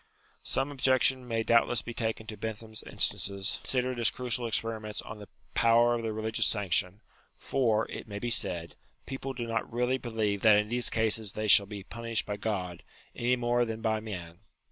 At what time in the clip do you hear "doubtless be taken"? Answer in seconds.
1.43-2.25